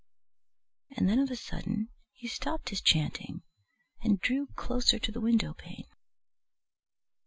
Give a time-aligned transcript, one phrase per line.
[0.97, 3.43] And then of a sudden he stopped his chanting
[4.01, 5.89] and drew closer to the window pane.